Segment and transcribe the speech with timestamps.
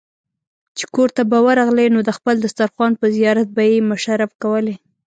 [0.77, 4.75] چې کورته به ورغلې نو د خپل دسترخوان په زيارت به يې مشرف کولې.